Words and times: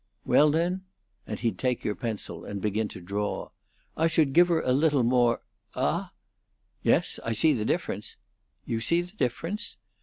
'Well, 0.25 0.49
then' 0.49 0.81
and 1.27 1.37
he'd 1.41 1.59
take 1.59 1.83
your 1.83 1.93
pencil 1.93 2.43
and 2.43 2.59
begin 2.59 2.87
to 2.87 2.99
draw 2.99 3.51
'I 3.95 4.07
should 4.07 4.33
give 4.33 4.47
her 4.47 4.61
a 4.61 4.73
little 4.73 5.03
more 5.03 5.41
Ah?' 5.75 6.11
'Yes, 6.81 7.19
I 7.23 7.33
see 7.33 7.53
the 7.53 7.65
difference.' 7.65 8.17
'You 8.65 8.81
see 8.81 9.03
the 9.03 9.11
difference?' 9.15 9.77